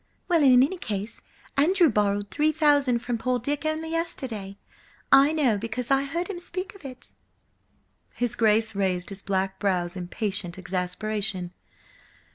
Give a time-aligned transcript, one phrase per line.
[0.27, 1.21] "Well, in any case,
[1.55, 4.57] Andrew borrowed three thousand from poor Dick only yesterday.
[5.11, 7.11] I know, because I heard him speak of it."
[8.15, 11.53] His Grace raised his black brows in patient exasperation.